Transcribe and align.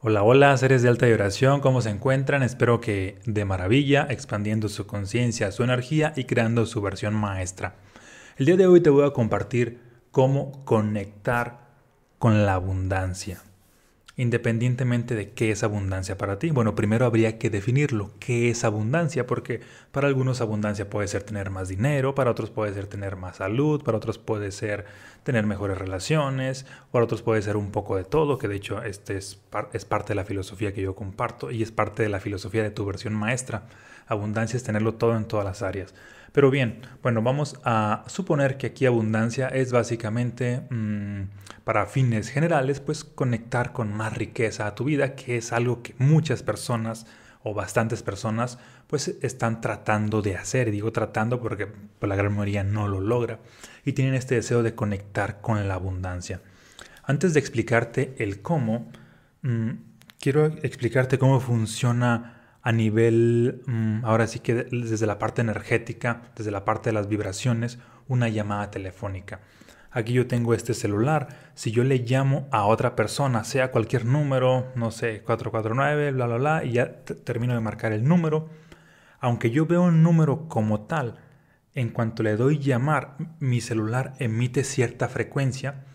Hola, 0.00 0.22
hola, 0.22 0.56
seres 0.56 0.82
de 0.82 0.88
alta 0.88 1.06
vibración, 1.06 1.60
¿cómo 1.60 1.82
se 1.82 1.90
encuentran? 1.90 2.44
Espero 2.44 2.80
que 2.80 3.18
de 3.26 3.44
maravilla, 3.44 4.06
expandiendo 4.08 4.68
su 4.68 4.86
conciencia, 4.86 5.50
su 5.50 5.64
energía 5.64 6.12
y 6.14 6.22
creando 6.22 6.66
su 6.66 6.80
versión 6.80 7.14
maestra. 7.14 7.74
El 8.36 8.46
día 8.46 8.56
de 8.56 8.68
hoy 8.68 8.80
te 8.80 8.90
voy 8.90 9.04
a 9.04 9.10
compartir 9.10 9.80
cómo 10.12 10.64
conectar 10.64 11.66
con 12.20 12.46
la 12.46 12.54
abundancia 12.54 13.42
independientemente 14.18 15.14
de 15.14 15.30
qué 15.30 15.52
es 15.52 15.62
abundancia 15.62 16.18
para 16.18 16.40
ti. 16.40 16.50
Bueno, 16.50 16.74
primero 16.74 17.06
habría 17.06 17.38
que 17.38 17.50
definirlo, 17.50 18.10
qué 18.18 18.50
es 18.50 18.64
abundancia, 18.64 19.28
porque 19.28 19.60
para 19.92 20.08
algunos 20.08 20.40
abundancia 20.40 20.90
puede 20.90 21.06
ser 21.06 21.22
tener 21.22 21.50
más 21.50 21.68
dinero, 21.68 22.16
para 22.16 22.32
otros 22.32 22.50
puede 22.50 22.74
ser 22.74 22.88
tener 22.88 23.14
más 23.14 23.36
salud, 23.36 23.82
para 23.84 23.96
otros 23.96 24.18
puede 24.18 24.50
ser 24.50 24.86
tener 25.22 25.46
mejores 25.46 25.78
relaciones, 25.78 26.66
para 26.90 27.04
otros 27.04 27.22
puede 27.22 27.42
ser 27.42 27.56
un 27.56 27.70
poco 27.70 27.96
de 27.96 28.02
todo, 28.02 28.38
que 28.38 28.48
de 28.48 28.56
hecho 28.56 28.82
este 28.82 29.16
es, 29.16 29.40
es 29.72 29.84
parte 29.84 30.08
de 30.08 30.14
la 30.16 30.24
filosofía 30.24 30.74
que 30.74 30.82
yo 30.82 30.96
comparto 30.96 31.52
y 31.52 31.62
es 31.62 31.70
parte 31.70 32.02
de 32.02 32.08
la 32.08 32.18
filosofía 32.18 32.64
de 32.64 32.72
tu 32.72 32.84
versión 32.84 33.14
maestra. 33.14 33.68
Abundancia 34.08 34.56
es 34.56 34.64
tenerlo 34.64 34.94
todo 34.94 35.16
en 35.16 35.26
todas 35.26 35.44
las 35.44 35.62
áreas. 35.62 35.94
Pero 36.32 36.50
bien, 36.50 36.80
bueno, 37.02 37.22
vamos 37.22 37.58
a 37.64 38.04
suponer 38.06 38.58
que 38.58 38.68
aquí 38.68 38.86
abundancia 38.86 39.48
es 39.48 39.72
básicamente, 39.72 40.62
mm, 40.70 41.22
para 41.64 41.86
fines 41.86 42.28
generales, 42.28 42.80
pues 42.80 43.04
conectar 43.04 43.72
con 43.72 43.92
más 43.92 44.16
riqueza 44.16 44.66
a 44.66 44.74
tu 44.74 44.84
vida, 44.84 45.14
que 45.14 45.36
es 45.36 45.52
algo 45.52 45.82
que 45.82 45.94
muchas 45.98 46.42
personas 46.42 47.06
o 47.42 47.54
bastantes 47.54 48.02
personas 48.02 48.58
pues 48.86 49.16
están 49.22 49.60
tratando 49.60 50.22
de 50.22 50.36
hacer. 50.36 50.68
Y 50.68 50.72
digo 50.72 50.92
tratando 50.92 51.40
porque 51.40 51.66
pues, 51.66 52.08
la 52.08 52.16
gran 52.16 52.32
mayoría 52.32 52.64
no 52.64 52.88
lo 52.88 53.00
logra. 53.00 53.40
Y 53.84 53.92
tienen 53.92 54.14
este 54.14 54.34
deseo 54.34 54.62
de 54.62 54.74
conectar 54.74 55.40
con 55.40 55.66
la 55.66 55.74
abundancia. 55.74 56.40
Antes 57.04 57.34
de 57.34 57.40
explicarte 57.40 58.14
el 58.18 58.42
cómo, 58.42 58.90
mm, 59.42 59.70
quiero 60.20 60.46
explicarte 60.46 61.18
cómo 61.18 61.40
funciona 61.40 62.37
a 62.68 62.72
nivel, 62.72 63.62
mm, 63.64 64.04
ahora 64.04 64.26
sí 64.26 64.40
que 64.40 64.52
desde 64.52 65.06
la 65.06 65.18
parte 65.18 65.40
energética, 65.40 66.24
desde 66.36 66.50
la 66.50 66.66
parte 66.66 66.90
de 66.90 66.92
las 66.92 67.08
vibraciones, 67.08 67.78
una 68.08 68.28
llamada 68.28 68.70
telefónica. 68.70 69.40
Aquí 69.90 70.12
yo 70.12 70.26
tengo 70.26 70.52
este 70.52 70.74
celular. 70.74 71.28
Si 71.54 71.70
yo 71.70 71.82
le 71.82 72.00
llamo 72.00 72.46
a 72.50 72.66
otra 72.66 72.94
persona, 72.94 73.44
sea 73.44 73.70
cualquier 73.70 74.04
número, 74.04 74.70
no 74.74 74.90
sé, 74.90 75.22
449, 75.22 76.12
bla, 76.12 76.26
bla, 76.26 76.36
bla, 76.36 76.64
y 76.66 76.72
ya 76.72 77.04
termino 77.24 77.54
de 77.54 77.60
marcar 77.60 77.92
el 77.92 78.06
número, 78.06 78.50
aunque 79.18 79.50
yo 79.50 79.64
veo 79.64 79.84
un 79.84 80.02
número 80.02 80.46
como 80.46 80.82
tal, 80.82 81.14
en 81.74 81.88
cuanto 81.88 82.22
le 82.22 82.36
doy 82.36 82.58
llamar, 82.58 83.16
mi 83.40 83.62
celular 83.62 84.12
emite 84.18 84.62
cierta 84.62 85.08
frecuencia 85.08 85.86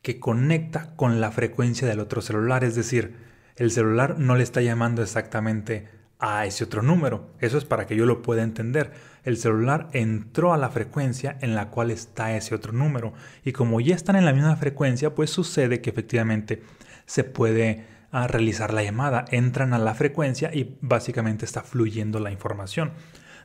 que 0.00 0.20
conecta 0.20 0.94
con 0.94 1.20
la 1.20 1.32
frecuencia 1.32 1.88
del 1.88 1.98
otro 1.98 2.22
celular. 2.22 2.62
Es 2.62 2.76
decir, 2.76 3.16
el 3.56 3.72
celular 3.72 4.20
no 4.20 4.36
le 4.36 4.44
está 4.44 4.60
llamando 4.60 5.02
exactamente 5.02 6.03
a 6.26 6.46
ese 6.46 6.64
otro 6.64 6.82
número. 6.82 7.26
Eso 7.38 7.58
es 7.58 7.66
para 7.66 7.86
que 7.86 7.96
yo 7.96 8.06
lo 8.06 8.22
pueda 8.22 8.42
entender. 8.42 8.92
El 9.24 9.36
celular 9.36 9.88
entró 9.92 10.54
a 10.54 10.56
la 10.58 10.70
frecuencia 10.70 11.36
en 11.42 11.54
la 11.54 11.68
cual 11.68 11.90
está 11.90 12.34
ese 12.34 12.54
otro 12.54 12.72
número. 12.72 13.12
Y 13.44 13.52
como 13.52 13.78
ya 13.82 13.94
están 13.94 14.16
en 14.16 14.24
la 14.24 14.32
misma 14.32 14.56
frecuencia, 14.56 15.14
pues 15.14 15.28
sucede 15.28 15.82
que 15.82 15.90
efectivamente 15.90 16.62
se 17.04 17.24
puede 17.24 17.84
ah, 18.10 18.26
realizar 18.26 18.72
la 18.72 18.82
llamada. 18.82 19.26
Entran 19.32 19.74
a 19.74 19.78
la 19.78 19.94
frecuencia 19.94 20.50
y 20.54 20.78
básicamente 20.80 21.44
está 21.44 21.62
fluyendo 21.62 22.20
la 22.20 22.32
información. 22.32 22.92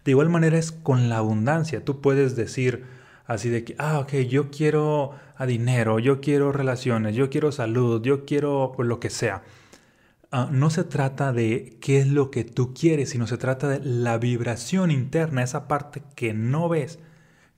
De 0.05 0.11
igual 0.11 0.29
manera 0.29 0.57
es 0.57 0.71
con 0.71 1.09
la 1.09 1.17
abundancia. 1.17 1.83
Tú 1.83 1.99
puedes 1.99 2.37
decir 2.37 2.85
así 3.25 3.49
de 3.49 3.65
que, 3.65 3.75
ah, 3.77 3.99
ok, 3.99 4.13
yo 4.29 4.51
quiero 4.51 5.15
a 5.35 5.45
dinero, 5.45 5.99
yo 5.99 6.21
quiero 6.21 6.53
relaciones, 6.53 7.13
yo 7.13 7.29
quiero 7.29 7.51
salud, 7.51 8.01
yo 8.01 8.23
quiero 8.23 8.71
pues, 8.73 8.87
lo 8.87 9.01
que 9.01 9.09
sea. 9.09 9.43
Ah, 10.31 10.47
no 10.51 10.69
se 10.69 10.83
trata 10.83 11.33
de 11.33 11.77
qué 11.81 11.99
es 11.99 12.07
lo 12.07 12.29
que 12.29 12.43
tú 12.43 12.73
quieres, 12.75 13.09
sino 13.09 13.25
se 13.25 13.37
trata 13.37 13.67
de 13.67 13.79
la 13.83 14.19
vibración 14.19 14.91
interna, 14.91 15.41
esa 15.41 15.67
parte 15.67 16.03
que 16.15 16.33
no 16.35 16.69
ves, 16.69 16.99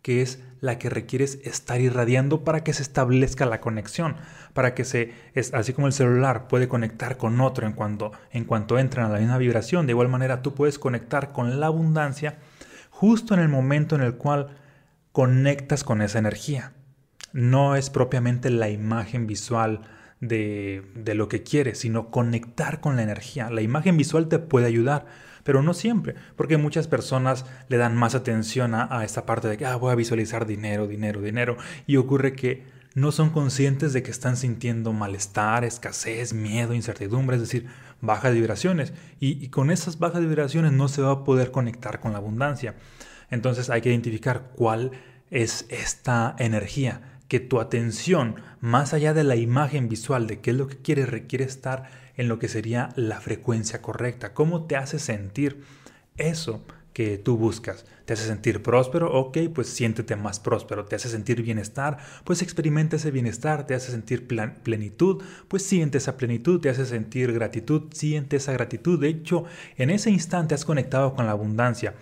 que 0.02 0.22
es 0.22 0.42
la 0.62 0.80
que 0.80 0.90
requieres 0.90 1.40
estar 1.44 1.82
irradiando 1.82 2.46
para 2.46 2.64
que 2.64 2.72
se 2.72 2.82
establezca 2.82 3.46
la 3.46 3.60
conexión, 3.60 4.16
para 4.54 4.74
que 4.74 4.86
se, 4.86 5.14
así 5.54 5.74
como 5.74 5.88
el 5.88 5.94
celular 5.94 6.48
puede 6.48 6.70
conectar 6.70 7.18
con 7.18 7.42
otro 7.42 7.68
en 7.68 7.74
cuanto, 7.74 8.14
en 8.32 8.46
cuanto 8.46 8.80
entran 8.80 9.08
a 9.08 9.14
la 9.14 9.20
misma 9.20 9.38
vibración, 9.38 9.86
de 9.86 9.92
igual 9.92 10.08
manera 10.08 10.42
tú 10.42 10.54
puedes 10.54 10.80
conectar 10.80 11.34
con 11.34 11.60
la 11.60 11.68
abundancia 11.68 12.40
justo 12.90 13.34
en 13.34 13.42
el 13.42 13.50
momento 13.50 13.96
en 13.96 14.02
el 14.02 14.16
cual 14.16 14.56
conectas 15.12 15.84
con 15.84 16.02
esa 16.02 16.20
energía. 16.20 16.72
No 17.34 17.76
es 17.76 17.90
propiamente 17.90 18.50
la 18.50 18.70
imagen 18.70 19.28
visual, 19.28 19.82
de, 20.22 21.14
lo 21.16 21.28
que 21.28 21.44
quieres, 21.44 21.80
sino 21.80 22.10
conectar 22.10 22.80
con 22.80 22.96
la 22.96 23.04
energía. 23.04 23.50
La 23.50 23.62
imagen 23.62 23.98
visual 23.98 24.30
te 24.30 24.40
puede 24.40 24.68
ayudar, 24.68 25.08
pero 25.44 25.64
no 25.64 25.74
siempre, 25.74 26.16
porque 26.36 26.58
muchas 26.58 26.88
personas 26.88 27.46
le 27.68 27.78
dan 27.78 27.96
más 27.98 28.16
atención 28.16 28.74
a, 28.76 29.04
esta 29.04 29.26
parte 29.26 29.48
de 29.48 29.58
que 29.58 29.66
ah, 29.66 29.76
voy 29.76 29.92
a 29.92 29.96
visualizar 29.96 30.46
dinero, 30.46 30.88
dinero, 30.88 31.22
dinero, 31.22 31.58
y 31.88 31.98
ocurre 31.98 32.34
que 32.34 32.64
no 32.94 33.12
son 33.12 33.32
conscientes 33.32 33.94
de 33.94 34.04
que 34.04 34.12
están 34.12 34.38
sintiendo 34.38 34.94
malestar, 34.94 35.64
escasez, 35.64 36.34
miedo, 36.34 36.74
incertidumbre, 36.74 37.38
es 37.38 37.42
decir, 37.42 37.68
bajas 38.02 38.34
vibraciones, 38.34 38.94
y 39.20 39.48
con 39.50 39.72
esas 39.72 39.98
bajas 39.98 40.22
vibraciones 40.22 40.72
no 40.72 40.88
se 40.88 41.02
va 41.02 41.12
a 41.12 41.24
poder 41.24 41.52
conectar 41.52 42.00
con 42.00 42.12
la 42.12 42.18
abundancia. 42.20 42.76
Entonces 43.30 43.70
hay 43.70 43.82
que 43.82 43.90
identificar 43.90 44.52
cuál 44.56 44.92
es 45.30 45.66
esta 45.70 46.36
energía 46.38 47.11
que 47.32 47.40
tu 47.40 47.62
atención, 47.62 48.36
más 48.60 48.94
allá 48.94 49.14
de 49.14 49.24
la 49.24 49.38
imagen 49.38 49.88
visual 49.88 50.28
de 50.28 50.42
qué 50.42 50.52
es 50.52 50.58
lo 50.58 50.68
que 50.68 50.76
quieres, 50.76 51.08
requiere 51.08 51.46
estar 51.46 51.90
en 52.18 52.28
lo 52.28 52.40
que 52.40 52.50
sería 52.50 52.90
la 52.98 53.22
frecuencia 53.22 53.82
correcta. 53.82 54.34
¿Cómo 54.34 54.66
te 54.66 54.76
hace 54.76 55.00
sentir 55.00 55.64
eso 56.18 56.62
que 56.92 57.18
tú 57.18 57.38
buscas? 57.38 57.86
¿Te 58.04 58.12
hace 58.12 58.28
sentir 58.28 58.62
próspero? 58.62 59.14
Ok, 59.14 59.38
pues 59.56 59.70
siéntete 59.70 60.18
más 60.18 60.42
próspero. 60.42 60.84
¿Te 60.84 60.98
hace 60.98 61.08
sentir 61.08 61.42
bienestar? 61.42 62.00
Pues 62.26 62.42
experimenta 62.42 62.98
ese 62.98 63.12
bienestar. 63.12 63.66
¿Te 63.66 63.76
hace 63.76 63.92
sentir 63.92 64.28
plenitud? 64.28 65.24
Pues 65.48 65.64
siente 65.64 66.00
esa 66.00 66.18
plenitud. 66.18 66.60
¿Te 66.60 66.68
hace 66.68 66.86
sentir 66.86 67.32
gratitud? 67.32 67.84
Siente 67.94 68.36
esa 68.36 68.52
gratitud. 68.52 69.00
De 69.00 69.08
hecho, 69.08 69.46
en 69.78 69.90
ese 69.90 70.12
instante 70.12 70.54
has 70.54 70.66
conectado 70.66 71.14
con 71.14 71.28
la 71.28 71.32
abundancia 71.32 71.94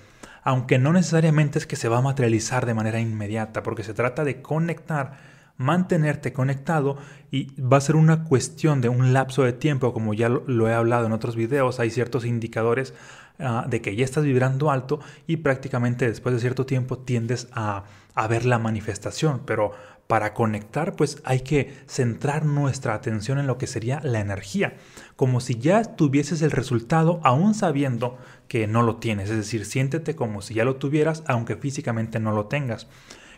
aunque 0.50 0.80
no 0.80 0.94
necesariamente 0.94 1.60
es 1.60 1.68
que 1.68 1.76
se 1.76 1.90
va 1.90 2.00
a 2.00 2.02
materializar 2.02 2.66
de 2.66 2.74
manera 2.74 3.00
inmediata, 3.00 3.62
porque 3.62 3.84
se 3.84 3.94
trata 3.94 4.24
de 4.24 4.42
conectar, 4.42 5.20
mantenerte 5.58 6.34
conectado 6.34 6.98
y 7.30 7.54
va 7.62 7.78
a 7.78 7.82
ser 7.82 7.96
una 7.96 8.24
cuestión 8.24 8.82
de 8.82 8.90
un 8.90 9.14
lapso 9.14 9.44
de 9.44 9.54
tiempo, 9.54 9.94
como 9.94 10.16
ya 10.16 10.28
lo, 10.28 10.68
he 10.68 10.74
hablado 10.74 11.06
en 11.06 11.12
otros 11.12 11.36
videos, 11.36 11.80
hay 11.80 11.92
ciertos 11.92 12.26
indicadores 12.26 12.96
ah, 13.38 13.68
de 13.70 13.80
que 13.84 13.96
ya 13.96 14.04
estás 14.04 14.24
vibrando 14.24 14.72
alto 14.72 15.00
y 15.28 15.38
prácticamente 15.38 16.08
después 16.08 16.34
de 16.34 16.42
cierto 16.42 16.66
tiempo 16.66 16.98
tiendes 16.98 17.48
a, 17.52 17.84
a 18.16 18.28
ver 18.28 18.46
la 18.46 18.58
manifestación, 18.58 19.42
pero 19.46 19.74
para 20.10 20.34
conectar, 20.34 20.96
pues 20.96 21.22
hay 21.24 21.42
que 21.42 21.72
centrar 21.86 22.44
nuestra 22.44 22.96
atención 22.96 23.38
en 23.38 23.46
lo 23.46 23.60
que 23.60 23.68
sería 23.68 24.02
la 24.04 24.20
energía, 24.20 24.74
como 25.16 25.40
si 25.40 25.60
ya 25.60 25.84
tuvieses 25.84 26.42
el 26.42 26.50
resultado 26.50 27.20
aún 27.24 27.54
sabiendo 27.54 28.18
que 28.48 28.66
no 28.66 28.82
lo 28.82 28.96
tienes, 28.96 29.30
es 29.30 29.38
decir, 29.38 29.66
siéntete 29.66 30.16
como 30.16 30.42
si 30.42 30.56
ya 30.56 30.66
lo 30.66 30.78
tuvieras 30.78 31.24
aunque 31.28 31.58
físicamente 31.58 32.20
no 32.20 32.32
lo 32.32 32.48
tengas. 32.48 32.88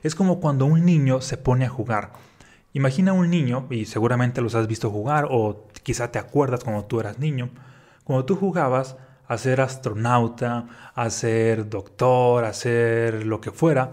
Es 0.02 0.16
como 0.16 0.40
cuando 0.40 0.66
un 0.66 0.86
niño 0.86 1.20
se 1.20 1.36
pone 1.36 1.66
a 1.66 1.70
jugar. 1.70 2.14
Imagina 2.72 3.12
un 3.12 3.30
niño, 3.30 3.68
y 3.70 3.84
seguramente 3.84 4.40
los 4.40 4.56
has 4.56 4.68
visto 4.68 4.90
jugar 4.90 5.28
o 5.30 5.68
quizá 5.84 6.10
te 6.14 6.20
acuerdas 6.20 6.64
cuando 6.64 6.86
tú 6.86 7.02
eras 7.02 7.20
niño, 7.20 7.50
cuando 8.06 8.24
tú 8.24 8.38
jugabas 8.38 8.96
a 9.28 9.38
ser 9.38 9.60
astronauta, 9.60 10.68
a 10.96 11.10
ser 11.10 11.68
doctor, 11.70 12.46
a 12.46 12.54
ser 12.54 13.26
lo 13.26 13.42
que 13.42 13.52
fuera, 13.52 13.92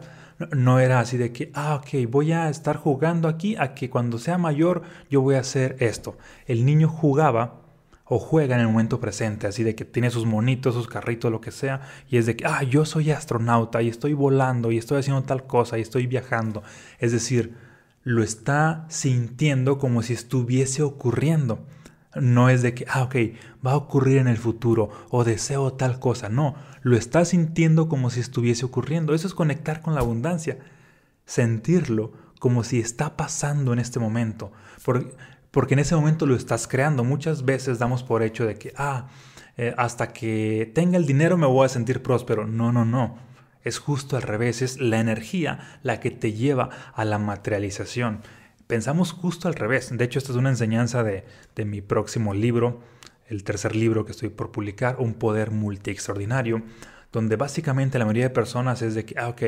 no 0.53 0.81
era 0.81 1.01
así 1.01 1.17
de 1.17 1.33
que, 1.33 1.51
ah, 1.55 1.75
ok, 1.77 2.09
voy 2.09 2.33
a 2.33 2.49
estar 2.49 2.77
jugando 2.77 3.29
aquí 3.29 3.57
a 3.57 3.75
que 3.75 3.91
cuando 3.91 4.19
sea 4.19 4.39
mayor 4.39 4.83
yo 5.11 5.21
voy 5.21 5.35
a 5.35 5.41
hacer 5.41 5.77
esto. 5.81 6.17
El 6.47 6.65
niño 6.65 6.89
jugaba 6.89 7.63
o 8.05 8.19
juega 8.19 8.55
en 8.55 8.63
el 8.63 8.69
momento 8.69 9.01
presente, 9.01 9.47
así 9.47 9.63
de 9.63 9.75
que 9.75 9.85
tiene 9.85 10.11
sus 10.11 10.25
monitos, 10.25 10.75
sus 10.75 10.89
carritos, 10.89 11.31
lo 11.31 11.41
que 11.41 11.51
sea, 11.51 11.83
y 12.09 12.17
es 12.17 12.27
de 12.27 12.37
que, 12.37 12.47
ah, 12.47 12.63
yo 12.63 12.85
soy 12.85 13.11
astronauta 13.11 13.83
y 13.83 13.89
estoy 13.89 14.15
volando 14.15 14.73
y 14.73 14.79
estoy 14.79 14.99
haciendo 14.99 15.23
tal 15.25 15.47
cosa 15.47 15.79
y 15.79 15.83
estoy 15.83 16.07
viajando. 16.07 16.63
Es 16.99 17.13
decir, 17.13 17.55
lo 18.05 18.23
está 18.23 18.87
sintiendo 18.89 19.79
como 19.79 20.03
si 20.03 20.15
estuviese 20.15 20.83
ocurriendo. 20.83 21.67
No 22.15 22.49
es 22.49 22.63
de 22.63 22.75
que, 22.75 22.87
ah, 22.89 23.03
ok, 23.03 23.17
va 23.65 23.73
a 23.73 23.77
ocurrir 23.77 24.19
en 24.19 24.29
el 24.29 24.39
futuro 24.39 24.91
o 25.11 25.25
deseo 25.25 25.75
tal 25.75 25.99
cosa. 26.01 26.29
No, 26.29 26.55
lo 26.83 26.97
está 26.97 27.25
sintiendo 27.25 27.89
como 27.89 28.11
si 28.11 28.21
estuviese 28.21 28.65
ocurriendo. 28.65 29.15
Eso 29.15 29.27
es 29.27 29.35
conectar 29.35 29.83
con 29.83 29.95
la 29.95 30.01
abundancia. 30.01 30.59
Sentirlo 31.27 32.13
como 32.39 32.65
si 32.65 32.81
está 32.81 33.17
pasando 33.17 33.73
en 33.73 33.79
este 33.79 34.01
momento. 34.01 34.53
Porque, 34.85 35.15
porque 35.51 35.75
en 35.75 35.81
ese 35.81 35.97
momento 35.97 36.25
lo 36.27 36.35
estás 36.35 36.67
creando. 36.67 37.05
Muchas 37.05 37.45
veces 37.45 37.79
damos 37.79 38.03
por 38.03 38.23
hecho 38.23 38.47
de 38.47 38.55
que, 38.57 38.73
ah, 38.77 39.09
eh, 39.59 39.75
hasta 39.77 40.13
que 40.13 40.71
tenga 40.75 40.97
el 40.97 41.07
dinero 41.07 41.37
me 41.37 41.47
voy 41.47 41.67
a 41.67 41.69
sentir 41.69 42.03
próspero. 42.03 42.47
No, 42.47 42.73
no, 42.73 42.87
no. 42.87 43.19
Es 43.65 43.79
justo 43.79 44.17
al 44.17 44.23
revés. 44.23 44.63
Es 44.63 44.81
la 44.81 44.99
energía 44.99 45.79
la 45.83 46.01
que 46.01 46.11
te 46.11 46.33
lleva 46.33 46.71
a 46.95 47.05
la 47.05 47.19
materialización 47.19 48.23
pensamos 48.69 49.11
justo 49.13 49.49
al 49.49 49.55
revés. 49.55 49.91
De 49.93 50.05
hecho, 50.05 50.21
esta 50.21 50.31
es 50.31 50.39
una 50.39 50.51
enseñanza 50.51 51.03
de, 51.03 51.25
mi 51.65 51.81
próximo 51.81 52.35
libro, 52.35 52.81
el 53.27 53.43
tercer 53.43 53.75
libro 53.75 54.05
que 54.05 54.13
estoy 54.13 54.29
por 54.29 54.53
publicar, 54.53 54.97
Un 55.01 55.15
Poder 55.15 55.51
Multi 55.51 55.91
Extraordinario, 55.91 56.63
donde 57.11 57.35
básicamente 57.35 57.99
la 57.99 58.05
mayoría 58.05 58.29
de 58.29 58.35
personas 58.35 58.83
es 58.83 58.95
de 58.95 59.05
que, 59.05 59.19
ah, 59.19 59.29
ok, 59.29 59.43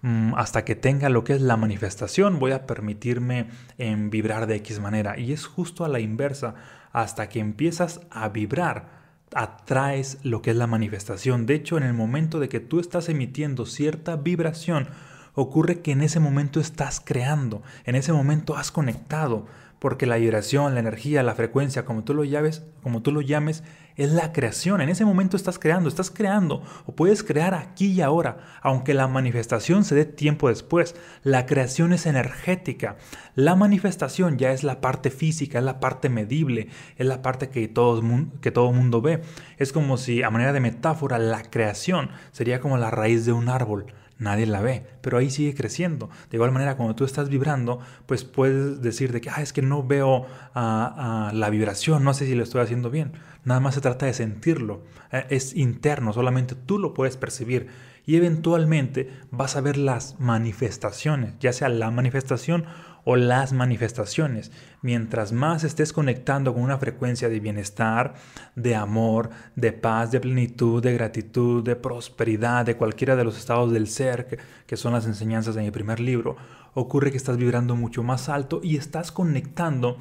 mm, 0.00 0.34
hasta 0.34 0.64
que 0.64 0.74
tenga 0.74 1.10
lo 1.10 1.22
que 1.22 1.34
es 1.34 1.42
la 1.42 1.56
manifestación, 1.56 2.38
voy 2.38 2.52
a 2.52 2.66
permitirme 2.66 3.50
en 3.76 4.10
vibrar 4.10 4.46
de 4.46 4.56
X 4.56 4.80
manera. 4.80 5.18
Y 5.18 5.32
es 5.32 5.46
justo 5.46 5.84
a 5.84 5.88
la 5.88 6.00
inversa, 6.00 6.54
hasta 6.92 7.28
que 7.28 7.40
empiezas 7.40 8.00
a 8.10 8.30
vibrar, 8.30 9.02
atraes 9.34 10.18
lo 10.22 10.40
que 10.42 10.50
es 10.50 10.56
la 10.56 10.66
manifestación. 10.66 11.44
De 11.44 11.54
hecho, 11.54 11.76
en 11.76 11.84
el 11.84 11.94
momento 11.94 12.40
de 12.40 12.48
que 12.48 12.60
tú 12.60 12.80
estás 12.80 13.10
emitiendo 13.10 13.66
cierta 13.66 14.16
vibración, 14.16 14.88
ocurre 15.34 15.80
que 15.80 15.92
en 15.92 16.02
ese 16.02 16.20
momento 16.20 16.60
estás 16.60 17.00
creando, 17.00 17.62
en 17.84 17.94
ese 17.94 18.12
momento 18.12 18.56
has 18.56 18.70
conectado, 18.70 19.46
porque 19.82 20.06
la 20.06 20.14
vibración, 20.14 20.74
la 20.74 20.80
energía, 20.80 21.24
la 21.24 21.34
frecuencia, 21.34 21.84
como 21.84 22.04
tú 22.04 22.14
lo 22.14 22.22
llames, 22.22 22.62
como 22.84 23.02
tú 23.02 23.10
lo 23.10 23.20
llames, 23.20 23.64
es 23.96 24.12
la 24.12 24.32
creación. 24.32 24.80
En 24.80 24.88
ese 24.88 25.04
momento 25.04 25.36
estás 25.36 25.58
creando, 25.58 25.88
estás 25.88 26.08
creando 26.08 26.62
o 26.86 26.94
puedes 26.94 27.24
crear 27.24 27.52
aquí 27.54 27.86
y 27.86 28.00
ahora, 28.00 28.38
aunque 28.62 28.94
la 28.94 29.08
manifestación 29.08 29.84
se 29.84 29.96
dé 29.96 30.04
tiempo 30.04 30.48
después. 30.48 30.94
La 31.24 31.46
creación 31.46 31.92
es 31.92 32.06
energética. 32.06 32.96
La 33.34 33.56
manifestación 33.56 34.38
ya 34.38 34.52
es 34.52 34.62
la 34.62 34.80
parte 34.80 35.10
física, 35.10 35.58
es 35.58 35.64
la 35.64 35.80
parte 35.80 36.08
medible, 36.08 36.68
es 36.96 37.06
la 37.08 37.20
parte 37.20 37.48
que 37.48 37.66
todo, 37.66 38.00
que 38.40 38.52
todo 38.52 38.70
mundo 38.70 39.02
ve. 39.02 39.20
Es 39.58 39.72
como 39.72 39.96
si 39.96 40.22
a 40.22 40.30
manera 40.30 40.52
de 40.52 40.60
metáfora 40.60 41.18
la 41.18 41.42
creación 41.42 42.10
sería 42.30 42.60
como 42.60 42.78
la 42.78 42.92
raíz 42.92 43.26
de 43.26 43.32
un 43.32 43.48
árbol 43.48 43.86
nadie 44.22 44.46
la 44.46 44.60
ve, 44.60 44.86
pero 45.00 45.18
ahí 45.18 45.30
sigue 45.30 45.54
creciendo. 45.54 46.08
De 46.30 46.36
igual 46.36 46.52
manera, 46.52 46.76
cuando 46.76 46.94
tú 46.94 47.04
estás 47.04 47.28
vibrando, 47.28 47.80
pues 48.06 48.24
puedes 48.24 48.80
decir 48.80 49.12
de 49.12 49.20
que, 49.20 49.30
ah, 49.30 49.42
es 49.42 49.52
que 49.52 49.62
no 49.62 49.82
veo 49.82 50.26
ah, 50.54 51.28
ah, 51.28 51.32
la 51.34 51.50
vibración, 51.50 52.04
no 52.04 52.14
sé 52.14 52.26
si 52.26 52.34
lo 52.34 52.42
estoy 52.42 52.62
haciendo 52.62 52.90
bien. 52.90 53.12
Nada 53.44 53.60
más 53.60 53.74
se 53.74 53.80
trata 53.80 54.06
de 54.06 54.14
sentirlo. 54.14 54.82
Eh, 55.10 55.26
es 55.30 55.56
interno, 55.56 56.12
solamente 56.12 56.54
tú 56.54 56.78
lo 56.78 56.94
puedes 56.94 57.16
percibir. 57.16 57.68
Y 58.04 58.16
eventualmente 58.16 59.10
vas 59.30 59.56
a 59.56 59.60
ver 59.60 59.76
las 59.76 60.18
manifestaciones, 60.18 61.34
ya 61.38 61.52
sea 61.52 61.68
la 61.68 61.90
manifestación 61.90 62.64
o 63.04 63.16
las 63.16 63.52
manifestaciones. 63.52 64.52
Mientras 64.80 65.32
más 65.32 65.64
estés 65.64 65.92
conectando 65.92 66.54
con 66.54 66.62
una 66.62 66.78
frecuencia 66.78 67.28
de 67.28 67.40
bienestar, 67.40 68.14
de 68.54 68.74
amor, 68.74 69.30
de 69.56 69.72
paz, 69.72 70.10
de 70.10 70.20
plenitud, 70.20 70.82
de 70.82 70.94
gratitud, 70.94 71.64
de 71.64 71.76
prosperidad, 71.76 72.64
de 72.64 72.76
cualquiera 72.76 73.16
de 73.16 73.24
los 73.24 73.38
estados 73.38 73.72
del 73.72 73.88
ser, 73.88 74.38
que, 74.66 74.76
son 74.76 74.92
las 74.92 75.06
enseñanzas 75.06 75.54
de 75.54 75.62
mi 75.62 75.70
primer 75.70 76.00
libro, 76.00 76.36
ocurre 76.74 77.10
que 77.10 77.16
estás 77.16 77.36
vibrando 77.36 77.76
mucho 77.76 78.02
más 78.02 78.28
alto 78.28 78.60
y 78.62 78.76
estás 78.76 79.12
conectando 79.12 79.98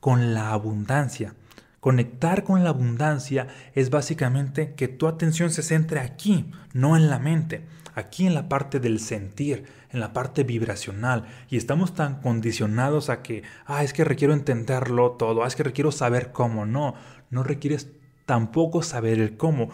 con 0.00 0.32
la 0.34 0.52
abundancia. 0.52 1.34
Conectar 1.84 2.44
con 2.44 2.64
la 2.64 2.70
abundancia 2.70 3.46
es 3.74 3.90
básicamente 3.90 4.72
que 4.72 4.88
tu 4.88 5.06
atención 5.06 5.50
se 5.50 5.62
centre 5.62 6.00
aquí, 6.00 6.50
no 6.72 6.96
en 6.96 7.10
la 7.10 7.18
mente, 7.18 7.66
aquí 7.94 8.26
en 8.26 8.32
la 8.32 8.48
parte 8.48 8.80
del 8.80 8.98
sentir, 8.98 9.66
en 9.92 10.00
la 10.00 10.14
parte 10.14 10.44
vibracional 10.44 11.26
y 11.50 11.58
estamos 11.58 11.92
tan 11.92 12.22
condicionados 12.22 13.10
a 13.10 13.20
que, 13.20 13.42
ah, 13.66 13.84
es 13.84 13.92
que 13.92 14.02
requiero 14.02 14.32
entenderlo 14.32 15.10
todo, 15.10 15.44
ah, 15.44 15.46
es 15.46 15.56
que 15.56 15.62
requiero 15.62 15.92
saber 15.92 16.32
cómo, 16.32 16.64
no, 16.64 16.94
no 17.28 17.42
requieres 17.42 17.90
tampoco 18.24 18.80
saber 18.80 19.18
el 19.18 19.36
cómo. 19.36 19.68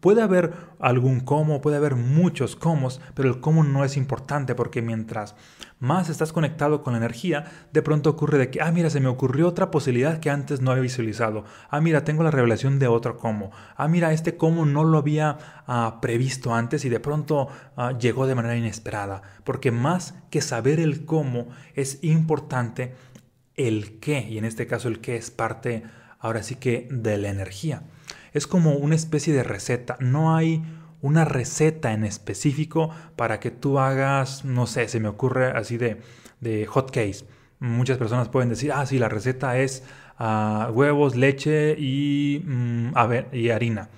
Puede 0.00 0.22
haber 0.22 0.52
algún 0.78 1.20
cómo, 1.20 1.60
puede 1.60 1.78
haber 1.78 1.96
muchos 1.96 2.54
cómo, 2.54 2.88
pero 3.14 3.28
el 3.28 3.40
cómo 3.40 3.64
no 3.64 3.84
es 3.84 3.96
importante 3.96 4.54
porque 4.54 4.82
mientras 4.82 5.34
más 5.78 6.08
estás 6.08 6.32
conectado 6.32 6.82
con 6.82 6.92
la 6.92 6.98
energía, 6.98 7.44
de 7.72 7.82
pronto 7.82 8.10
ocurre 8.10 8.38
de 8.38 8.50
que, 8.50 8.60
ah, 8.60 8.72
mira, 8.72 8.90
se 8.90 9.00
me 9.00 9.08
ocurrió 9.08 9.48
otra 9.48 9.70
posibilidad 9.70 10.20
que 10.20 10.30
antes 10.30 10.60
no 10.60 10.70
había 10.70 10.82
visualizado. 10.82 11.44
Ah, 11.70 11.80
mira, 11.80 12.04
tengo 12.04 12.22
la 12.22 12.30
revelación 12.30 12.78
de 12.78 12.88
otro 12.88 13.16
cómo. 13.18 13.50
Ah, 13.76 13.88
mira, 13.88 14.12
este 14.12 14.36
cómo 14.36 14.66
no 14.66 14.84
lo 14.84 14.98
había 14.98 15.38
ah, 15.66 15.98
previsto 16.00 16.54
antes 16.54 16.84
y 16.84 16.88
de 16.88 17.00
pronto 17.00 17.48
ah, 17.76 17.92
llegó 17.98 18.26
de 18.26 18.34
manera 18.34 18.56
inesperada. 18.56 19.22
Porque 19.44 19.70
más 19.70 20.14
que 20.30 20.40
saber 20.40 20.78
el 20.78 21.04
cómo, 21.04 21.48
es 21.74 22.02
importante 22.02 22.94
el 23.54 23.98
qué. 23.98 24.26
Y 24.28 24.38
en 24.38 24.44
este 24.44 24.66
caso 24.66 24.88
el 24.88 25.00
qué 25.00 25.16
es 25.16 25.30
parte, 25.30 25.82
ahora 26.18 26.42
sí 26.42 26.56
que, 26.56 26.88
de 26.90 27.18
la 27.18 27.28
energía 27.28 27.82
es 28.36 28.46
como 28.46 28.72
una 28.72 28.94
especie 28.94 29.32
de 29.32 29.42
receta. 29.42 29.96
No 29.98 30.36
hay 30.36 30.62
una 31.00 31.24
receta 31.24 31.92
en 31.92 32.04
específico 32.04 32.90
para 33.16 33.40
que 33.40 33.50
tú 33.50 33.78
hagas, 33.78 34.44
no 34.44 34.66
sé, 34.66 34.88
se 34.88 35.00
me 35.00 35.08
ocurre 35.08 35.46
así 35.52 35.78
de, 35.78 36.02
de 36.40 36.66
hot 36.66 36.90
case. 36.90 37.24
Muchas 37.60 37.96
personas 37.96 38.28
pueden 38.28 38.50
decir, 38.50 38.72
ah, 38.72 38.84
sí, 38.84 38.98
la 38.98 39.08
receta 39.08 39.58
es 39.58 39.84
ah, 40.18 40.70
huevos, 40.72 41.16
leche 41.16 41.76
y, 41.78 42.42
mm, 42.44 42.92
y 43.32 43.48
harina. 43.48 43.88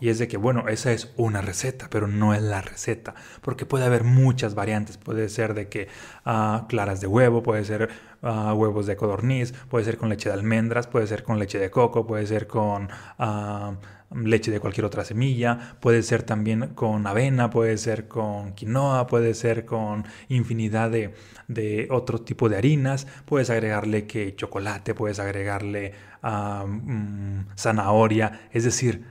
Y 0.00 0.08
es 0.10 0.18
de 0.18 0.28
que, 0.28 0.36
bueno, 0.36 0.68
esa 0.68 0.92
es 0.92 1.12
una 1.16 1.40
receta, 1.40 1.88
pero 1.90 2.06
no 2.06 2.34
es 2.34 2.42
la 2.42 2.60
receta, 2.60 3.14
porque 3.40 3.66
puede 3.66 3.84
haber 3.84 4.04
muchas 4.04 4.54
variantes. 4.54 4.96
Puede 4.96 5.28
ser 5.28 5.54
de 5.54 5.68
que 5.68 5.88
ah, 6.24 6.66
claras 6.68 7.00
de 7.00 7.06
huevo, 7.06 7.42
puede 7.42 7.64
ser 7.64 7.88
ah, 8.22 8.54
huevos 8.54 8.86
de 8.86 8.96
codorniz, 8.96 9.52
puede 9.68 9.84
ser 9.84 9.98
con 9.98 10.08
leche 10.08 10.28
de 10.28 10.34
almendras, 10.34 10.86
puede 10.86 11.06
ser 11.06 11.22
con 11.24 11.38
leche 11.38 11.58
de 11.58 11.70
coco, 11.70 12.06
puede 12.06 12.26
ser 12.26 12.46
con 12.46 12.88
ah, 13.18 13.74
leche 14.14 14.50
de 14.50 14.60
cualquier 14.60 14.86
otra 14.86 15.04
semilla, 15.04 15.76
puede 15.80 16.02
ser 16.02 16.22
también 16.22 16.68
con 16.74 17.06
avena, 17.06 17.50
puede 17.50 17.76
ser 17.76 18.08
con 18.08 18.52
quinoa, 18.52 19.06
puede 19.06 19.34
ser 19.34 19.64
con 19.66 20.04
infinidad 20.28 20.90
de, 20.90 21.14
de 21.48 21.88
otro 21.90 22.20
tipo 22.20 22.48
de 22.48 22.56
harinas, 22.56 23.06
puedes 23.26 23.50
agregarle 23.50 24.06
que 24.06 24.34
chocolate, 24.34 24.94
puedes 24.94 25.18
agregarle 25.18 25.92
mm, 26.22 27.40
zanahoria, 27.56 28.48
es 28.52 28.64
decir, 28.64 29.04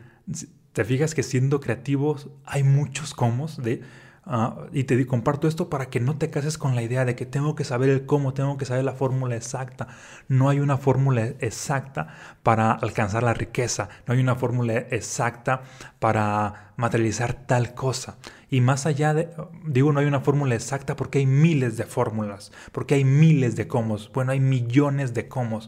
te 0.78 0.86
fijas 0.86 1.16
que 1.16 1.24
siendo 1.24 1.60
creativos 1.60 2.30
hay 2.46 2.62
muchos 2.62 3.16
de... 3.58 3.82
Ah, 4.28 4.68
y 4.72 4.84
te 4.84 5.08
comparto 5.08 5.48
esto 5.48 5.72
para 5.72 5.90
que 5.90 6.00
no 6.00 6.20
te 6.20 6.30
cases 6.30 6.60
con 6.60 6.76
la 6.76 6.84
idea 6.84 7.04
de 7.04 7.16
que 7.16 7.26
tengo 7.26 7.56
que 7.56 7.64
saber 7.64 7.90
el 7.90 8.06
cómo, 8.06 8.36
tengo 8.36 8.58
que 8.58 8.66
saber 8.66 8.84
la 8.84 8.94
fórmula 8.94 9.36
exacta. 9.36 9.88
No 10.28 10.50
hay 10.50 10.60
una 10.60 10.78
fórmula 10.78 11.26
exacta 11.40 12.10
para 12.44 12.74
alcanzar 12.74 13.24
la 13.24 13.34
riqueza, 13.34 13.90
no 14.06 14.14
hay 14.14 14.20
una 14.20 14.36
fórmula 14.36 14.76
exacta 14.78 15.64
para 15.98 16.74
materializar 16.76 17.34
tal 17.34 17.74
cosa. 17.74 18.18
Y 18.48 18.62
más 18.62 18.86
allá 18.86 19.16
de, 19.16 19.30
digo, 19.66 19.92
no 19.92 20.00
hay 20.00 20.06
una 20.06 20.20
fórmula 20.20 20.54
exacta 20.54 20.96
porque 20.96 21.18
hay 21.18 21.26
miles 21.26 21.76
de 21.76 21.86
fórmulas, 21.86 22.52
porque 22.72 22.94
hay 22.94 23.04
miles 23.04 23.56
de 23.56 23.68
cómo, 23.68 23.98
bueno, 24.14 24.32
hay 24.32 24.42
millones 24.42 25.16
de 25.16 25.28
cómo. 25.28 25.60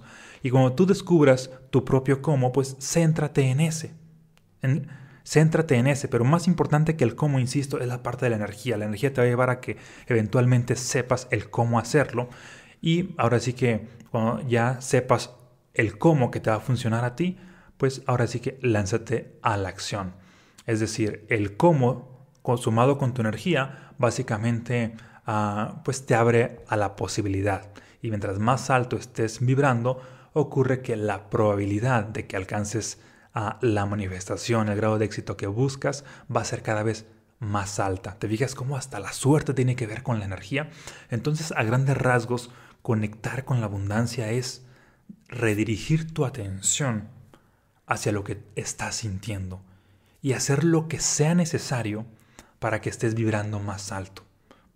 Y 0.44 0.52
cuando 0.52 0.74
tú 0.74 0.86
descubras 0.86 1.50
tu 1.72 1.84
propio 1.84 2.22
cómo, 2.22 2.52
pues 2.52 2.78
céntrate 2.80 3.50
en 3.50 3.62
ese. 3.62 3.99
En, 4.62 4.88
céntrate 5.30 5.76
en 5.76 5.88
ese, 5.88 6.08
pero 6.08 6.26
más 6.26 6.48
importante 6.48 6.96
que 6.96 7.04
el 7.04 7.16
cómo, 7.16 7.40
insisto, 7.40 7.80
es 7.80 7.88
la 7.88 8.02
parte 8.02 8.26
de 8.26 8.32
la 8.32 8.38
energía. 8.38 8.78
La 8.78 8.86
energía 8.86 9.14
te 9.14 9.22
va 9.22 9.28
a 9.28 9.30
llevar 9.30 9.50
a 9.50 9.60
que 9.60 9.78
eventualmente 10.08 10.76
sepas 10.76 11.28
el 11.30 11.50
cómo 11.50 11.78
hacerlo. 11.78 12.30
Y 12.82 13.14
ahora 13.18 13.40
sí 13.40 13.54
que 13.54 13.88
cuando 14.10 14.42
ya 14.48 14.82
sepas 14.82 15.32
el 15.74 15.98
cómo 15.98 16.32
que 16.32 16.40
te 16.40 16.50
va 16.50 16.58
a 16.58 16.62
funcionar 16.62 17.06
a 17.06 17.16
ti, 17.16 17.38
pues 17.78 18.02
ahora 18.08 18.28
sí 18.28 18.40
que 18.40 18.58
lánzate 18.62 19.38
a 19.42 19.56
la 19.58 19.70
acción. 19.70 20.14
Es 20.66 20.80
decir, 20.80 21.26
el 21.30 21.56
cómo 21.58 22.28
consumado 22.42 22.98
con 22.98 23.14
tu 23.14 23.22
energía, 23.22 23.94
básicamente 23.98 24.96
ah, 25.26 25.82
pues 25.86 26.06
te 26.06 26.16
abre 26.16 26.62
a 26.68 26.76
la 26.76 26.96
posibilidad. 26.96 27.70
Y 28.02 28.10
mientras 28.10 28.40
más 28.40 28.70
alto 28.70 28.98
estés 28.98 29.40
vibrando, 29.46 30.02
ocurre 30.34 30.82
que 30.82 30.96
la 30.96 31.30
probabilidad 31.30 32.06
de 32.06 32.26
que 32.26 32.36
alcances 32.36 33.00
a 33.40 33.58
la 33.62 33.86
manifestación, 33.86 34.68
el 34.68 34.76
grado 34.76 35.00
de 35.00 35.06
éxito 35.06 35.38
que 35.38 35.48
buscas 35.48 36.04
va 36.36 36.42
a 36.42 36.46
ser 36.46 36.62
cada 36.62 36.84
vez 36.84 37.06
más 37.40 37.80
alta. 37.80 38.20
¿Te 38.20 38.28
fijas 38.28 38.54
cómo 38.54 38.76
hasta 38.76 39.00
la 39.00 39.14
suerte 39.14 39.54
tiene 39.54 39.78
que 39.78 39.88
ver 39.88 40.04
con 40.04 40.20
la 40.20 40.26
energía? 40.26 40.70
Entonces, 41.10 41.54
a 41.56 41.64
grandes 41.64 41.96
rasgos, 41.98 42.52
conectar 42.82 43.46
con 43.46 43.62
la 43.62 43.68
abundancia 43.68 44.30
es 44.30 44.64
redirigir 45.30 46.14
tu 46.14 46.26
atención 46.26 47.08
hacia 47.88 48.12
lo 48.12 48.26
que 48.26 48.44
estás 48.58 48.96
sintiendo 48.96 49.62
y 50.22 50.34
hacer 50.34 50.66
lo 50.66 50.90
que 50.90 51.00
sea 51.00 51.34
necesario 51.34 52.06
para 52.60 52.82
que 52.82 52.90
estés 52.90 53.16
vibrando 53.16 53.62
más 53.62 53.94
alto. 53.94 54.26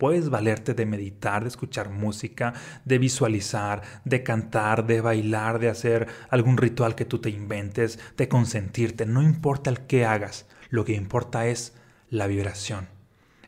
Puedes 0.03 0.29
valerte 0.29 0.73
de 0.73 0.85
meditar, 0.85 1.43
de 1.43 1.47
escuchar 1.47 1.89
música, 1.89 2.51
de 2.83 2.97
visualizar, 2.97 3.83
de 4.03 4.21
cantar, 4.21 4.85
de 4.85 4.99
bailar, 4.99 5.59
de 5.59 5.69
hacer 5.69 6.09
algún 6.29 6.57
ritual 6.57 6.93
que 6.93 7.05
tú 7.05 7.19
te 7.19 7.29
inventes, 7.29 7.97
de 8.17 8.27
consentirte. 8.27 9.05
No 9.05 9.21
importa 9.21 9.69
el 9.69 9.79
que 9.87 10.03
hagas, 10.03 10.45
lo 10.69 10.83
que 10.83 10.91
importa 10.91 11.47
es 11.47 11.71
la 12.09 12.27
vibración. 12.27 12.89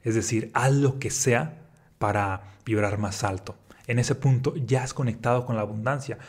Es 0.01 0.15
decir, 0.15 0.49
haz 0.53 0.71
lo 0.71 0.97
que 0.97 1.09
sea 1.09 1.57
para 1.99 2.53
vibrar 2.65 2.99
más 2.99 3.25
alto. 3.25 3.57
En 3.85 3.99
ese 3.99 4.15
punto 4.15 4.55
ya 4.55 4.81
has 4.81 4.93
conectado 4.93 5.45
con 5.45 5.57
la 5.57 5.63
abundancia. 5.63 6.19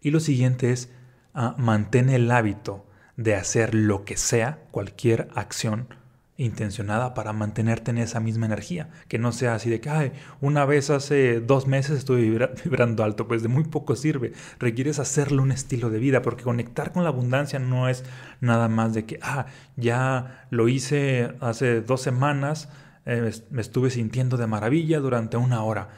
Y 0.00 0.10
lo 0.10 0.20
siguiente 0.20 0.72
es 0.72 0.88
uh, 1.34 1.52
mantén 1.58 2.08
el 2.08 2.30
hábito 2.30 2.86
de 3.18 3.34
hacer 3.34 3.74
lo 3.74 4.06
que 4.06 4.16
sea, 4.16 4.60
cualquier 4.70 5.28
acción, 5.34 5.99
intencionada 6.40 7.12
para 7.12 7.32
mantenerte 7.32 7.90
en 7.90 7.98
esa 7.98 8.18
misma 8.18 8.46
energía, 8.46 8.88
que 9.08 9.18
no 9.18 9.30
sea 9.30 9.54
así 9.54 9.68
de 9.68 9.80
que, 9.80 9.90
ay, 9.90 10.12
una 10.40 10.64
vez 10.64 10.90
hace 10.90 11.40
dos 11.40 11.66
meses 11.66 11.98
estuve 11.98 12.22
vibrando 12.64 13.04
alto, 13.04 13.28
pues 13.28 13.42
de 13.42 13.48
muy 13.48 13.64
poco 13.64 13.94
sirve, 13.94 14.32
requieres 14.58 14.98
hacerlo 14.98 15.42
un 15.42 15.52
estilo 15.52 15.90
de 15.90 15.98
vida, 15.98 16.22
porque 16.22 16.42
conectar 16.42 16.92
con 16.92 17.04
la 17.04 17.10
abundancia 17.10 17.58
no 17.58 17.88
es 17.88 18.04
nada 18.40 18.68
más 18.68 18.94
de 18.94 19.04
que, 19.04 19.18
ah, 19.22 19.46
ya 19.76 20.46
lo 20.50 20.68
hice 20.68 21.34
hace 21.40 21.82
dos 21.82 22.00
semanas, 22.00 22.70
eh, 23.04 23.30
me 23.50 23.60
estuve 23.60 23.90
sintiendo 23.90 24.36
de 24.36 24.46
maravilla 24.46 24.98
durante 24.98 25.36
una 25.36 25.62
hora, 25.62 25.88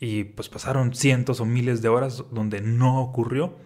y 0.00 0.24
pues 0.24 0.48
pasaron 0.48 0.94
cientos 0.94 1.40
o 1.40 1.44
miles 1.44 1.82
de 1.82 1.88
horas 1.88 2.24
donde 2.30 2.60
no 2.60 3.00
ocurrió, 3.00 3.56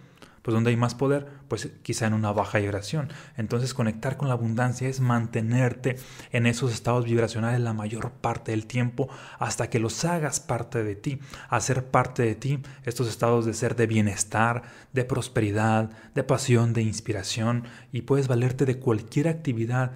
pues 0.43 0.55
donde 0.55 0.71
hay 0.71 0.77
más 0.77 0.95
poder, 0.95 1.27
pues 1.49 1.71
quizá 1.83 2.07
en 2.07 2.15
una 2.15 2.33
baja 2.33 2.59
vibración. 2.59 3.09
Entonces 3.37 3.75
conectar 3.75 4.17
con 4.17 4.29
la 4.29 4.35
abundancia 4.35 4.89
es 4.89 5.01
mantenerte 5.01 5.97
en 6.33 6.47
esos 6.47 6.73
estados 6.73 7.05
vibracionales 7.05 7.61
la 7.61 7.73
mayor 7.73 8.11
parte 8.11 8.51
del 8.51 8.67
tiempo 8.67 9.09
hasta 9.39 9.71
que 9.71 9.79
los 9.79 10.05
hagas 10.05 10.41
parte 10.41 10.83
de 10.83 10.97
ti, 10.97 11.21
hacer 11.49 11.87
parte 11.87 12.23
de 12.23 12.35
ti 12.35 12.61
estos 12.85 13.09
estados 13.09 13.47
de 13.47 13.55
ser 13.55 13.77
de 13.77 13.87
bienestar, 13.87 14.63
de 14.93 15.05
prosperidad, 15.05 15.91
de 16.15 16.25
pasión, 16.25 16.73
de 16.73 16.83
inspiración 16.83 17.65
y 17.93 18.03
puedes 18.03 18.29
valerte 18.29 18.67
de 18.67 18.79
cualquier 18.79 19.29
actividad. 19.29 19.93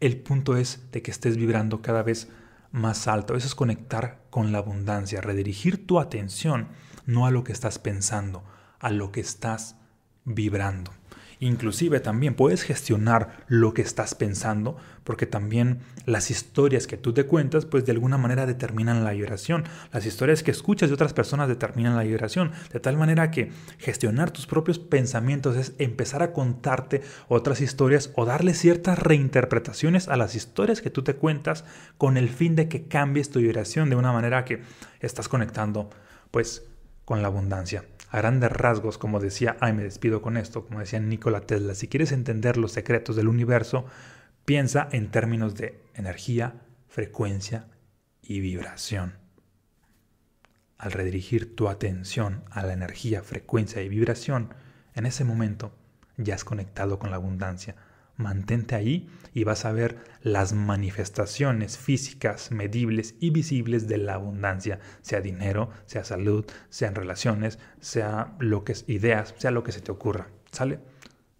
El 0.00 0.16
punto 0.16 0.56
es 0.56 0.90
de 0.92 1.02
que 1.02 1.10
estés 1.10 1.36
vibrando 1.36 1.82
cada 1.82 2.02
vez 2.02 2.28
más 2.72 3.06
alto. 3.06 3.36
Eso 3.36 3.46
es 3.46 3.54
conectar 3.54 4.22
con 4.30 4.50
la 4.50 4.58
abundancia, 4.58 5.20
redirigir 5.20 5.86
tu 5.86 6.00
atención 6.00 6.68
no 7.06 7.26
a 7.26 7.30
lo 7.30 7.44
que 7.44 7.52
estás 7.52 7.78
pensando, 7.78 8.42
a 8.84 8.90
lo 8.90 9.10
que 9.10 9.20
estás 9.20 9.76
vibrando. 10.24 10.92
Inclusive 11.40 12.00
también 12.00 12.34
puedes 12.34 12.62
gestionar 12.62 13.44
lo 13.48 13.74
que 13.74 13.82
estás 13.82 14.14
pensando, 14.14 14.76
porque 15.04 15.26
también 15.26 15.80
las 16.06 16.30
historias 16.30 16.86
que 16.86 16.96
tú 16.96 17.12
te 17.12 17.24
cuentas, 17.24 17.64
pues 17.64 17.84
de 17.84 17.92
alguna 17.92 18.18
manera 18.18 18.46
determinan 18.46 19.04
la 19.04 19.12
vibración. 19.12 19.64
Las 19.92 20.06
historias 20.06 20.42
que 20.42 20.50
escuchas 20.50 20.90
de 20.90 20.94
otras 20.94 21.12
personas 21.12 21.48
determinan 21.48 21.96
la 21.96 22.02
vibración. 22.02 22.52
De 22.72 22.80
tal 22.80 22.96
manera 22.96 23.30
que 23.30 23.52
gestionar 23.78 24.30
tus 24.30 24.46
propios 24.46 24.78
pensamientos 24.78 25.56
es 25.56 25.72
empezar 25.78 26.22
a 26.22 26.32
contarte 26.32 27.02
otras 27.28 27.60
historias 27.60 28.10
o 28.14 28.26
darle 28.26 28.54
ciertas 28.54 28.98
reinterpretaciones 28.98 30.08
a 30.08 30.16
las 30.16 30.34
historias 30.34 30.82
que 30.82 30.90
tú 30.90 31.02
te 31.02 31.16
cuentas 31.16 31.64
con 31.98 32.16
el 32.16 32.28
fin 32.28 32.54
de 32.54 32.68
que 32.68 32.86
cambies 32.86 33.30
tu 33.30 33.40
vibración 33.40 33.90
de 33.90 33.96
una 33.96 34.12
manera 34.12 34.44
que 34.44 34.62
estás 35.00 35.28
conectando, 35.28 35.90
pues, 36.30 36.66
con 37.04 37.22
la 37.22 37.28
abundancia 37.28 37.84
a 38.14 38.18
grandes 38.18 38.52
rasgos, 38.52 38.96
como 38.96 39.18
decía, 39.18 39.56
ay, 39.58 39.72
me 39.72 39.82
despido 39.82 40.22
con 40.22 40.36
esto, 40.36 40.64
como 40.64 40.78
decía 40.78 41.00
Nikola 41.00 41.40
Tesla, 41.40 41.74
si 41.74 41.88
quieres 41.88 42.12
entender 42.12 42.56
los 42.56 42.70
secretos 42.70 43.16
del 43.16 43.26
universo, 43.26 43.86
piensa 44.44 44.88
en 44.92 45.10
términos 45.10 45.56
de 45.56 45.82
energía, 45.94 46.62
frecuencia 46.86 47.66
y 48.22 48.38
vibración. 48.38 49.14
Al 50.78 50.92
redirigir 50.92 51.56
tu 51.56 51.68
atención 51.68 52.44
a 52.52 52.62
la 52.62 52.72
energía, 52.72 53.24
frecuencia 53.24 53.82
y 53.82 53.88
vibración, 53.88 54.54
en 54.94 55.06
ese 55.06 55.24
momento 55.24 55.72
ya 56.16 56.36
has 56.36 56.44
conectado 56.44 57.00
con 57.00 57.10
la 57.10 57.16
abundancia, 57.16 57.74
Mantente 58.16 58.74
ahí 58.74 59.08
y 59.32 59.44
vas 59.44 59.64
a 59.64 59.72
ver 59.72 59.98
las 60.22 60.52
manifestaciones 60.52 61.78
físicas, 61.78 62.50
medibles 62.50 63.16
y 63.20 63.30
visibles 63.30 63.88
de 63.88 63.98
la 63.98 64.14
abundancia, 64.14 64.78
sea 65.02 65.20
dinero, 65.20 65.70
sea 65.86 66.04
salud, 66.04 66.46
sean 66.68 66.94
relaciones, 66.94 67.58
sea 67.80 68.36
lo 68.38 68.64
que 68.64 68.72
es 68.72 68.84
ideas, 68.88 69.34
sea 69.38 69.50
lo 69.50 69.64
que 69.64 69.72
se 69.72 69.80
te 69.80 69.90
ocurra. 69.90 70.28
¿Sale? 70.52 70.78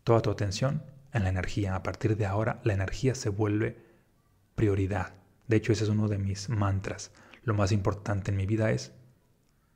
Toda 0.03 0.21
tu 0.21 0.31
atención 0.31 0.83
en 1.13 1.23
la 1.23 1.29
energía. 1.31 1.77
A 1.77 1.83
partir 1.83 2.17
de 2.17 2.27
ahora, 2.27 2.61
la 2.65 2.75
energía 2.75 3.15
se 3.15 3.29
vuelve 3.29 3.79
prioridad. 4.57 5.15
De 5.47 5.57
hecho, 5.57 5.73
ese 5.73 5.85
es 5.85 5.91
uno 5.91 6.09
de 6.09 6.19
mis 6.19 6.49
mantras. 6.49 7.13
Lo 7.45 7.55
más 7.55 7.71
importante 7.71 8.33
en 8.33 8.37
mi 8.37 8.47
vida 8.47 8.73
es 8.73 8.93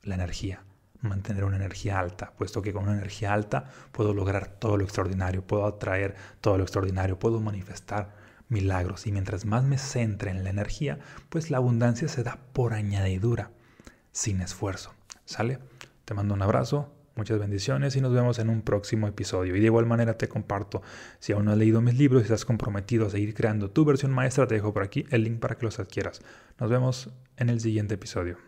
la 0.02 0.16
energía 0.16 0.64
mantener 1.00 1.44
una 1.44 1.56
energía 1.56 1.98
alta, 1.98 2.32
puesto 2.36 2.62
que 2.62 2.72
con 2.72 2.84
una 2.84 2.94
energía 2.94 3.32
alta 3.32 3.70
puedo 3.92 4.14
lograr 4.14 4.48
todo 4.48 4.76
lo 4.76 4.84
extraordinario, 4.84 5.46
puedo 5.46 5.66
atraer 5.66 6.14
todo 6.40 6.56
lo 6.56 6.64
extraordinario, 6.64 7.18
puedo 7.18 7.40
manifestar 7.40 8.14
milagros. 8.48 9.06
Y 9.06 9.12
mientras 9.12 9.44
más 9.44 9.64
me 9.64 9.78
centre 9.78 10.30
en 10.30 10.44
la 10.44 10.50
energía, 10.50 10.98
pues 11.28 11.50
la 11.50 11.58
abundancia 11.58 12.08
se 12.08 12.22
da 12.22 12.38
por 12.52 12.74
añadidura, 12.74 13.50
sin 14.12 14.40
esfuerzo. 14.40 14.94
¿Sale? 15.24 15.58
Te 16.04 16.14
mando 16.14 16.34
un 16.34 16.42
abrazo, 16.42 16.92
muchas 17.18 17.38
bendiciones 17.38 17.96
y 17.96 18.00
nos 18.00 18.14
vemos 18.14 18.38
en 18.38 18.48
un 18.48 18.62
próximo 18.62 19.06
episodio. 19.06 19.54
Y 19.56 19.60
de 19.60 19.66
igual 19.66 19.84
manera 19.84 20.16
te 20.16 20.28
comparto, 20.28 20.82
si 21.18 21.32
aún 21.32 21.44
no 21.44 21.50
has 21.50 21.58
leído 21.58 21.82
mis 21.82 21.98
libros 21.98 22.22
y 22.22 22.24
estás 22.24 22.44
comprometido 22.46 23.06
a 23.06 23.10
seguir 23.10 23.34
creando 23.34 23.70
tu 23.70 23.84
versión 23.84 24.12
maestra, 24.12 24.46
te 24.46 24.54
dejo 24.54 24.72
por 24.72 24.82
aquí 24.82 25.04
el 25.10 25.24
link 25.24 25.38
para 25.38 25.56
que 25.56 25.66
los 25.66 25.78
adquieras. 25.78 26.22
Nos 26.58 26.70
vemos 26.70 27.10
en 27.36 27.50
el 27.50 27.60
siguiente 27.60 27.94
episodio. 27.94 28.47